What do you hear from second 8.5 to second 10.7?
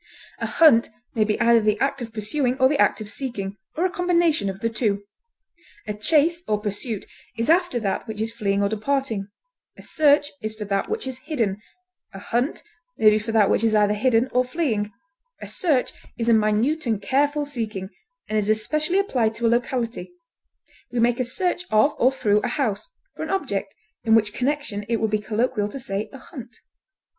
or departing; a search is for